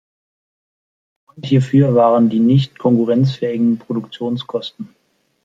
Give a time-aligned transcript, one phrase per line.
[1.27, 4.95] Grund hierfür waren die nicht konkurrenzfähigen Produktionskosten.